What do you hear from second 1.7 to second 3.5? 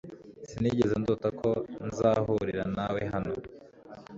nzahurira nawe hano.